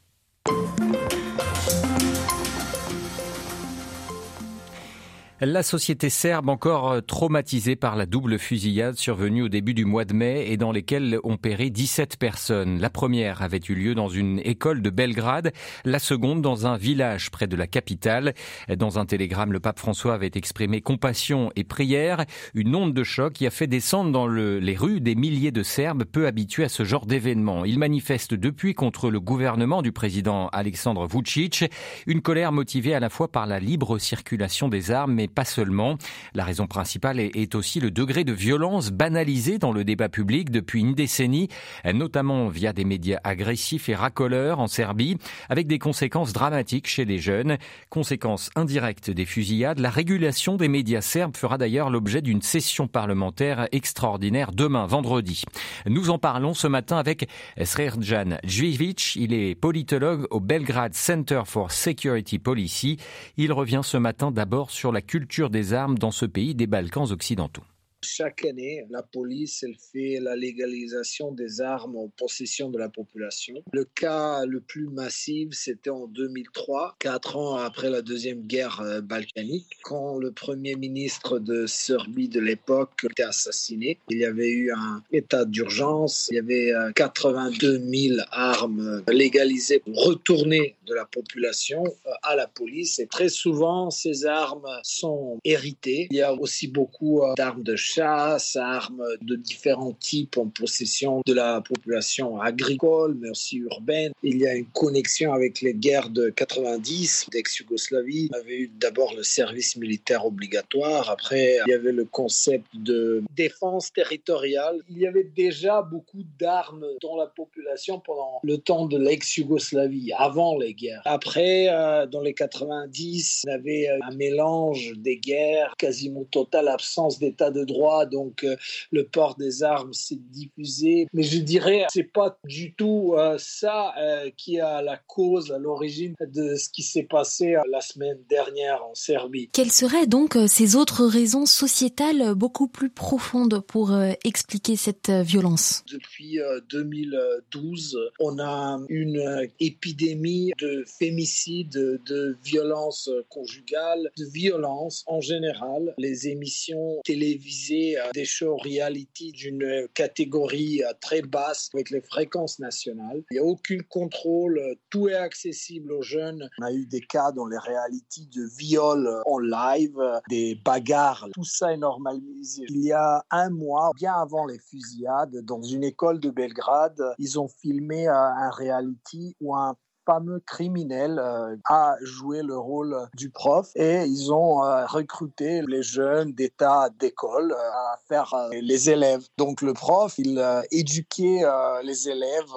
La 5.41 5.63
société 5.63 6.09
serbe 6.09 6.49
encore 6.49 6.91
euh, 6.91 6.99
traumatisée 6.99 7.77
par 7.77 7.95
la 7.95 8.05
double 8.05 8.37
fusillade 8.37 8.97
survenue 8.97 9.43
au 9.43 9.47
début 9.47 9.73
du 9.73 9.85
mois 9.85 10.03
de 10.03 10.13
mai 10.13 10.51
et 10.51 10.57
dans 10.57 10.73
lesquelles 10.73 11.17
ont 11.23 11.37
péri 11.37 11.71
17 11.71 12.17
personnes. 12.17 12.81
La 12.81 12.89
première 12.89 13.41
avait 13.41 13.61
eu 13.69 13.73
lieu 13.73 13.95
dans 13.95 14.09
une 14.09 14.41
école 14.43 14.81
de 14.81 14.89
Belgrade, 14.89 15.53
la 15.85 15.99
seconde 15.99 16.41
dans 16.41 16.67
un 16.67 16.75
village 16.75 17.31
près 17.31 17.47
de 17.47 17.55
la 17.55 17.67
capitale. 17.67 18.33
Dans 18.77 18.99
un 18.99 19.05
télégramme, 19.05 19.53
le 19.53 19.61
pape 19.61 19.79
François 19.79 20.13
avait 20.13 20.31
exprimé 20.35 20.81
compassion 20.81 21.53
et 21.55 21.63
prière, 21.63 22.25
une 22.53 22.75
onde 22.75 22.93
de 22.93 23.03
choc 23.05 23.31
qui 23.31 23.47
a 23.47 23.49
fait 23.49 23.67
descendre 23.67 24.11
dans 24.11 24.27
le, 24.27 24.59
les 24.59 24.75
rues 24.75 24.99
des 24.99 25.15
milliers 25.15 25.51
de 25.51 25.63
Serbes 25.63 26.03
peu 26.03 26.27
habitués 26.27 26.65
à 26.65 26.69
ce 26.69 26.83
genre 26.83 27.05
d'événement. 27.05 27.63
Ils 27.63 27.79
manifestent 27.79 28.33
depuis 28.33 28.73
contre 28.73 29.09
le 29.09 29.21
gouvernement 29.21 29.83
du 29.83 29.93
président 29.93 30.49
Alexandre 30.49 31.07
Vucic, 31.07 31.63
une 32.07 32.21
colère 32.21 32.51
motivée 32.51 32.93
à 32.93 32.99
la 32.99 33.09
fois 33.09 33.31
par 33.31 33.47
la 33.47 33.61
libre 33.61 33.99
circulation 33.99 34.67
des 34.67 34.91
armes 34.91 35.28
pas 35.29 35.45
seulement. 35.45 35.97
La 36.33 36.43
raison 36.43 36.67
principale 36.67 37.19
est 37.19 37.55
aussi 37.55 37.79
le 37.79 37.91
degré 37.91 38.23
de 38.23 38.33
violence 38.33 38.91
banalisé 38.91 39.57
dans 39.57 39.71
le 39.71 39.83
débat 39.83 40.09
public 40.09 40.49
depuis 40.49 40.81
une 40.81 40.93
décennie, 40.93 41.47
notamment 41.85 42.47
via 42.47 42.73
des 42.73 42.85
médias 42.85 43.19
agressifs 43.23 43.89
et 43.89 43.95
racoleurs 43.95 44.59
en 44.59 44.67
Serbie, 44.67 45.17
avec 45.49 45.67
des 45.67 45.79
conséquences 45.79 46.33
dramatiques 46.33 46.87
chez 46.87 47.05
les 47.05 47.19
jeunes. 47.19 47.57
Conséquences 47.89 48.49
indirectes 48.55 49.09
des 49.09 49.25
fusillades, 49.25 49.79
la 49.79 49.89
régulation 49.89 50.55
des 50.55 50.67
médias 50.67 51.01
serbes 51.01 51.37
fera 51.37 51.57
d'ailleurs 51.57 51.89
l'objet 51.89 52.21
d'une 52.21 52.41
session 52.41 52.87
parlementaire 52.87 53.67
extraordinaire 53.71 54.51
demain, 54.51 54.85
vendredi. 54.85 55.43
Nous 55.85 56.09
en 56.09 56.17
parlons 56.17 56.53
ce 56.53 56.67
matin 56.67 56.97
avec 56.97 57.27
Srerjan 57.63 58.37
Djvivic. 58.43 59.15
Il 59.15 59.33
est 59.33 59.55
politologue 59.55 60.27
au 60.31 60.39
Belgrade 60.39 60.93
Center 60.93 61.41
for 61.45 61.71
Security 61.71 62.39
Policy. 62.39 62.97
Il 63.37 63.53
revient 63.53 63.81
ce 63.83 63.97
matin 63.97 64.31
d'abord 64.31 64.71
sur 64.71 64.91
la 64.91 65.01
culture 65.01 65.18
culture 65.19 65.49
des 65.49 65.73
armes 65.73 65.97
dans 65.97 66.11
ce 66.11 66.25
pays 66.25 66.55
des 66.55 66.65
Balkans 66.65 67.11
occidentaux. 67.11 67.65
Chaque 68.01 68.45
année, 68.45 68.85
la 68.89 69.03
police 69.03 69.63
elle 69.63 69.75
fait 69.75 70.19
la 70.21 70.35
légalisation 70.35 71.33
des 71.33 71.59
armes 71.59 71.97
en 71.97 72.07
possession 72.07 72.69
de 72.69 72.77
la 72.77 72.87
population. 72.87 73.55
Le 73.73 73.83
cas 73.83 74.45
le 74.45 74.61
plus 74.61 74.87
massif, 74.87 75.49
c'était 75.51 75.89
en 75.89 76.07
2003, 76.07 76.95
quatre 76.99 77.35
ans 77.35 77.57
après 77.57 77.89
la 77.89 78.01
deuxième 78.01 78.41
guerre 78.47 78.79
euh, 78.81 79.01
balkanique, 79.01 79.67
quand 79.83 80.17
le 80.17 80.31
premier 80.31 80.75
ministre 80.75 81.39
de 81.39 81.65
Serbie 81.65 82.29
de 82.29 82.39
l'époque 82.39 82.91
était 83.03 83.23
assassiné. 83.23 83.97
Il 84.09 84.19
y 84.19 84.25
avait 84.25 84.49
eu 84.49 84.71
un 84.71 85.03
état 85.11 85.43
d'urgence. 85.43 86.29
Il 86.31 86.35
y 86.35 86.39
avait 86.39 86.71
82 86.95 87.67
euh, 87.67 87.79
000 87.79 88.21
armes 88.31 89.03
légalisées 89.09 89.79
pour 89.79 90.05
retourner 90.05 90.75
de 90.87 90.93
la 90.93 91.05
population 91.05 91.83
euh, 91.83 92.11
à 92.23 92.35
la 92.35 92.47
police. 92.47 92.99
Et 92.99 93.07
très 93.07 93.29
souvent, 93.29 93.89
ces 93.89 94.25
armes 94.25 94.67
sont 94.83 95.37
héritées. 95.43 96.07
Il 96.11 96.17
y 96.17 96.21
a 96.21 96.33
aussi 96.33 96.67
beaucoup 96.67 97.21
d'armes 97.35 97.63
de 97.63 97.75
chasse, 97.93 98.55
armes 98.55 99.03
de 99.21 99.35
différents 99.35 99.93
types 99.93 100.37
en 100.37 100.47
possession 100.47 101.21
de 101.25 101.33
la 101.33 101.61
population 101.61 102.39
agricole, 102.39 103.15
mais 103.19 103.29
aussi 103.29 103.57
urbaine. 103.57 104.11
Il 104.23 104.37
y 104.37 104.47
a 104.47 104.55
une 104.55 104.67
connexion 104.67 105.33
avec 105.33 105.61
les 105.61 105.73
guerres 105.73 106.09
de 106.09 106.29
90 106.29 107.27
d'ex-Yougoslavie. 107.31 108.29
On 108.33 108.37
avait 108.37 108.59
eu 108.59 108.71
d'abord 108.79 109.13
le 109.15 109.23
service 109.23 109.75
militaire 109.75 110.25
obligatoire. 110.25 111.09
Après, 111.09 111.57
il 111.65 111.71
y 111.71 111.73
avait 111.73 111.91
le 111.91 112.05
concept 112.05 112.65
de 112.73 113.23
défense 113.35 113.91
territoriale. 113.91 114.79
Il 114.89 114.97
y 114.97 115.07
avait 115.07 115.29
déjà 115.35 115.81
beaucoup 115.81 116.23
d'armes 116.39 116.85
dans 117.01 117.15
la 117.15 117.27
population 117.27 117.99
pendant 117.99 118.39
le 118.43 118.57
temps 118.57 118.85
de 118.85 118.97
l'ex-Yougoslavie, 118.97 120.11
avant 120.17 120.57
les 120.57 120.73
guerres. 120.73 121.01
Après, 121.05 121.67
euh, 121.69 122.05
dans 122.05 122.21
les 122.21 122.33
90, 122.33 123.45
on 123.47 123.51
avait 123.51 123.87
un 124.01 124.15
mélange 124.15 124.93
des 124.97 125.17
guerres, 125.17 125.73
quasiment 125.77 126.25
totale 126.25 126.67
absence 126.67 127.19
d'état 127.19 127.51
de 127.51 127.63
droit 127.63 127.78
donc 128.09 128.43
euh, 128.43 128.55
le 128.91 129.05
port 129.05 129.35
des 129.35 129.63
armes 129.63 129.93
s'est 129.93 130.19
diffusé. 130.31 131.07
Mais 131.13 131.23
je 131.23 131.39
dirais, 131.39 131.85
c'est 131.91 132.03
pas 132.03 132.37
du 132.45 132.73
tout 132.73 133.15
euh, 133.17 133.37
ça 133.37 133.93
euh, 133.97 134.29
qui 134.35 134.59
a 134.59 134.81
la 134.81 134.97
cause, 134.97 135.51
à 135.51 135.57
l'origine 135.57 136.15
de 136.19 136.55
ce 136.55 136.69
qui 136.69 136.83
s'est 136.83 137.07
passé 137.09 137.55
la 137.71 137.81
semaine 137.81 138.19
dernière 138.29 138.83
en 138.83 138.95
Serbie. 138.95 139.49
Quelles 139.53 139.71
seraient 139.71 140.07
donc 140.07 140.37
ces 140.47 140.75
autres 140.75 141.05
raisons 141.05 141.45
sociétales 141.45 142.35
beaucoup 142.35 142.67
plus 142.67 142.89
profondes 142.89 143.61
pour 143.61 143.97
expliquer 144.23 144.75
cette 144.75 145.09
violence? 145.09 145.83
Depuis 145.91 146.39
2012, 146.69 147.97
on 148.19 148.39
a 148.39 148.79
une 148.89 149.49
épidémie 149.59 150.51
de 150.59 150.83
fémicide, 150.85 151.71
de 152.05 152.37
violence 152.43 153.09
conjugale, 153.29 154.11
de 154.17 154.25
violence 154.25 155.03
en 155.07 155.21
général. 155.21 155.93
Les 155.97 156.27
émissions 156.27 156.99
télévisées 157.03 157.68
euh, 157.71 158.11
des 158.13 158.25
shows 158.25 158.57
reality 158.57 159.31
d'une 159.31 159.87
catégorie 159.93 160.83
euh, 160.83 160.93
très 161.01 161.21
basse 161.21 161.69
avec 161.73 161.89
les 161.89 162.01
fréquences 162.01 162.59
nationales. 162.59 163.23
Il 163.31 163.35
n'y 163.35 163.39
a 163.39 163.43
aucun 163.43 163.79
contrôle, 163.89 164.61
tout 164.89 165.07
est 165.09 165.15
accessible 165.15 165.91
aux 165.91 166.01
jeunes. 166.01 166.49
On 166.59 166.65
a 166.65 166.71
eu 166.71 166.85
des 166.85 167.01
cas 167.01 167.31
dans 167.31 167.45
les 167.45 167.57
réalities 167.57 168.27
de 168.27 168.45
viol 168.57 169.09
en 169.25 169.39
live, 169.39 169.99
des 170.29 170.55
bagarres, 170.55 171.27
tout 171.33 171.43
ça 171.43 171.73
est 171.73 171.77
normalisé. 171.77 172.65
Il 172.69 172.83
y 172.83 172.91
a 172.91 173.25
un 173.31 173.49
mois, 173.49 173.91
bien 173.95 174.13
avant 174.13 174.45
les 174.45 174.59
fusillades, 174.59 175.37
dans 175.43 175.61
une 175.61 175.83
école 175.83 176.19
de 176.19 176.29
Belgrade, 176.29 177.01
ils 177.17 177.39
ont 177.39 177.47
filmé 177.47 178.07
euh, 178.07 178.13
un 178.13 178.49
reality 178.49 179.35
où 179.41 179.55
un 179.55 179.75
fameux 180.09 180.39
criminel 180.39 181.19
euh, 181.19 181.55
a 181.65 181.93
joué 182.01 182.41
le 182.41 182.57
rôle 182.57 182.97
du 183.15 183.29
prof 183.29 183.69
et 183.75 184.05
ils 184.05 184.33
ont 184.33 184.63
euh, 184.63 184.83
recruté 184.87 185.61
les 185.67 185.83
jeunes 185.83 186.33
d'état 186.33 186.89
d'école 186.99 187.51
euh, 187.51 187.91
à 187.91 187.99
faire 188.07 188.33
les 188.51 188.89
élèves. 188.89 189.27
Donc 189.37 189.61
le 189.61 189.75
prof, 189.75 190.15
il 190.17 190.43
éduquait 190.71 191.43
les 191.83 192.09
élèves 192.09 192.55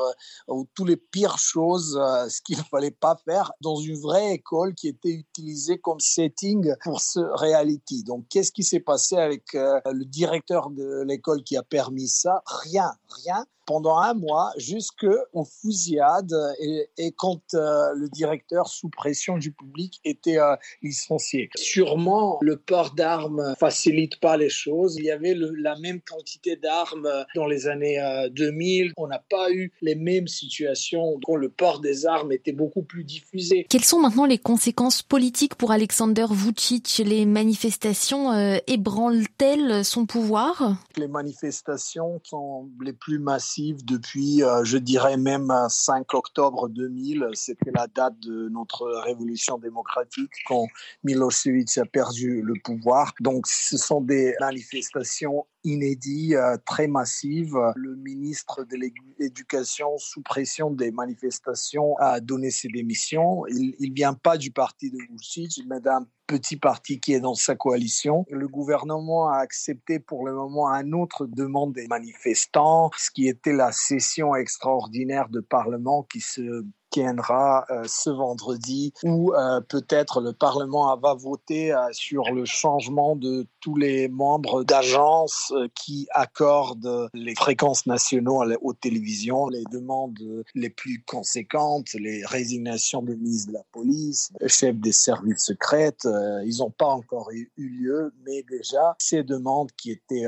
aux 0.48 0.66
toutes 0.74 0.88
les 0.88 0.96
pires 0.96 1.36
choses, 1.36 2.00
ce 2.28 2.40
qu'il 2.40 2.56
ne 2.56 2.62
fallait 2.70 2.90
pas 2.90 3.16
faire 3.26 3.52
dans 3.60 3.76
une 3.76 3.98
vraie 4.00 4.32
école 4.32 4.74
qui 4.74 4.88
était 4.88 5.10
utilisée 5.10 5.76
comme 5.78 6.00
setting 6.00 6.74
pour 6.82 7.02
ce 7.02 7.20
reality. 7.20 8.02
Donc 8.02 8.24
qu'est-ce 8.30 8.52
qui 8.52 8.62
s'est 8.62 8.80
passé 8.80 9.16
avec 9.16 9.52
le 9.52 10.04
directeur 10.04 10.70
de 10.70 11.02
l'école 11.02 11.42
qui 11.42 11.58
a 11.58 11.62
permis 11.62 12.08
ça? 12.08 12.42
Rien, 12.46 12.92
rien 13.24 13.44
pendant 13.66 13.98
un 13.98 14.14
mois 14.14 14.52
jusqu'aux 14.56 15.44
fusillades 15.44 16.34
et, 16.58 16.88
et 16.96 17.12
quand 17.12 17.40
euh, 17.54 17.92
le 17.94 18.08
directeur, 18.08 18.68
sous 18.68 18.88
pression 18.88 19.38
du 19.38 19.52
public, 19.52 20.00
était 20.04 20.38
euh, 20.38 20.56
licencié. 20.82 21.50
Sûrement, 21.56 22.38
le 22.40 22.56
port 22.56 22.94
d'armes 22.94 23.54
facilite 23.58 24.20
pas 24.20 24.36
les 24.36 24.48
choses. 24.48 24.96
Il 24.98 25.04
y 25.04 25.10
avait 25.10 25.34
la 25.34 25.78
même 25.78 26.00
quantité 26.00 26.56
d'armes 26.56 27.08
dans 27.34 27.46
les 27.46 27.66
années 27.66 27.98
2000. 28.32 28.88
Euh, 28.88 28.92
On 28.96 29.06
n'a 29.06 29.22
pas 29.30 29.50
eu 29.52 29.72
les 29.80 29.94
mêmes 29.94 30.28
situations 30.28 31.18
quand 31.24 31.36
le 31.36 31.48
port 31.48 31.80
des 31.80 32.06
armes 32.06 32.32
était 32.32 32.52
beaucoup 32.52 32.82
plus 32.82 33.04
diffusé. 33.04 33.66
Quelles 33.68 33.84
sont 33.84 34.00
maintenant 34.00 34.26
les 34.26 34.38
conséquences 34.38 35.02
politiques 35.02 35.54
pour 35.54 35.72
Alexander 35.72 36.26
Vucic? 36.30 37.02
Les 37.04 37.26
manifestations 37.26 38.32
ébranlent-elles 38.66 39.84
son 39.84 40.06
pouvoir? 40.06 40.76
Les 40.96 41.08
manifestations 41.08 42.20
sont 42.24 42.68
les 42.80 42.92
plus 42.92 43.18
massives 43.18 43.84
depuis, 43.84 44.42
euh, 44.42 44.64
je 44.64 44.78
dirais 44.78 45.16
même 45.16 45.52
5 45.68 46.14
octobre 46.14 46.68
2000. 46.68 47.21
C'était 47.34 47.70
la 47.74 47.86
date 47.86 48.18
de 48.20 48.48
notre 48.48 48.86
révolution 49.04 49.58
démocratique 49.58 50.32
quand 50.46 50.66
Milosevic 51.04 51.78
a 51.78 51.84
perdu 51.84 52.42
le 52.42 52.54
pouvoir. 52.62 53.12
Donc, 53.20 53.46
ce 53.46 53.76
sont 53.76 54.00
des 54.00 54.34
manifestations 54.40 55.46
inédites, 55.64 56.34
euh, 56.34 56.56
très 56.64 56.86
massives. 56.86 57.56
Le 57.76 57.96
ministre 57.96 58.64
de 58.64 58.76
l'Éducation, 59.18 59.96
sous 59.98 60.22
pression 60.22 60.70
des 60.70 60.90
manifestations, 60.90 61.96
a 61.98 62.20
donné 62.20 62.50
ses 62.50 62.68
démissions. 62.68 63.46
Il 63.48 63.90
ne 63.90 63.94
vient 63.94 64.14
pas 64.14 64.36
du 64.36 64.50
parti 64.50 64.90
de 64.90 64.98
Vucic, 65.10 65.62
mais 65.66 65.80
d'un 65.80 66.06
petit 66.26 66.56
parti 66.56 66.98
qui 66.98 67.12
est 67.12 67.20
dans 67.20 67.34
sa 67.34 67.54
coalition. 67.54 68.24
Le 68.30 68.48
gouvernement 68.48 69.28
a 69.28 69.36
accepté 69.38 69.98
pour 69.98 70.26
le 70.26 70.34
moment 70.34 70.68
un 70.68 70.92
autre 70.92 71.26
demande 71.26 71.74
des 71.74 71.86
manifestants, 71.86 72.90
ce 72.96 73.10
qui 73.10 73.28
était 73.28 73.52
la 73.52 73.72
session 73.72 74.34
extraordinaire 74.34 75.28
de 75.28 75.40
Parlement 75.40 76.02
qui 76.04 76.20
se 76.20 76.64
tiendra 76.92 77.64
euh, 77.70 77.82
ce 77.86 78.10
vendredi 78.10 78.92
où 79.02 79.34
euh, 79.34 79.60
peut-être 79.60 80.20
le 80.20 80.32
Parlement 80.32 80.96
va 80.96 81.14
voter 81.14 81.72
euh, 81.72 81.88
sur 81.92 82.30
le 82.30 82.44
changement 82.44 83.16
de 83.16 83.46
tous 83.60 83.76
les 83.76 84.08
membres 84.08 84.62
d'agences 84.62 85.52
qui 85.74 86.06
accordent 86.12 87.08
les 87.14 87.34
fréquences 87.34 87.86
nationales 87.86 88.56
aux 88.60 88.74
télévisions, 88.74 89.48
les 89.48 89.64
demandes 89.72 90.18
les 90.54 90.68
plus 90.68 91.02
conséquentes, 91.06 91.94
les 91.94 92.24
résignations 92.26 93.02
de 93.02 93.14
ministre 93.14 93.48
de 93.48 93.54
la 93.54 93.64
police, 93.72 94.32
chef 94.46 94.76
des 94.76 94.92
services 94.92 95.44
secrets, 95.44 95.96
ils 96.04 96.56
n'ont 96.58 96.70
pas 96.70 96.88
encore 96.88 97.30
eu 97.32 97.50
lieu, 97.56 98.12
mais 98.26 98.44
déjà 98.50 98.94
ces 98.98 99.22
demandes 99.22 99.70
qui 99.76 99.92
étaient 99.92 100.26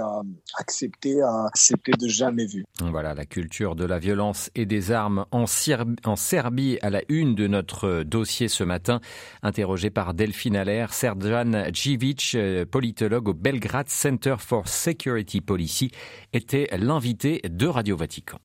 acceptées, 0.58 1.20
c'était 1.54 1.92
de 1.92 2.08
jamais 2.08 2.46
vu. 2.46 2.64
Voilà 2.80 3.14
la 3.14 3.26
culture 3.26 3.74
de 3.74 3.84
la 3.84 3.98
violence 3.98 4.50
et 4.54 4.64
des 4.64 4.92
armes 4.92 5.26
en 5.32 5.46
Serbie 5.46 6.53
À 6.82 6.90
la 6.90 7.02
une 7.08 7.34
de 7.34 7.48
notre 7.48 8.04
dossier 8.04 8.46
ce 8.46 8.62
matin. 8.62 9.00
Interrogé 9.42 9.90
par 9.90 10.14
Delphine 10.14 10.56
Allaire, 10.56 10.92
Serjan 10.92 11.64
Djivic, 11.72 12.32
euh, 12.36 12.64
politologue 12.64 13.28
au 13.28 13.34
Belgrade 13.34 13.88
Center 13.88 14.36
for 14.38 14.68
Security 14.68 15.40
Policy, 15.40 15.90
était 16.32 16.68
l'invité 16.78 17.40
de 17.44 17.66
Radio 17.66 17.96
Vatican. 17.96 18.38